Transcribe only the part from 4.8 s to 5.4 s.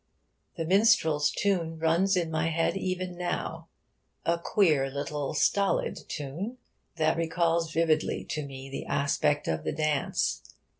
little